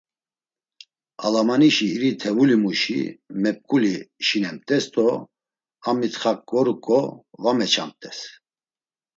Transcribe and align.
Alamanişi 1.25 1.85
iri 1.95 2.11
tevulimuşi 2.21 2.99
mep̌ǩuli 3.41 3.95
şinemt̆es 4.25 4.85
do 4.93 5.07
a 5.89 5.91
mitxak 5.99 6.39
goruǩo 6.49 7.01
va 7.43 7.51
meçamt̆es. 7.57 8.19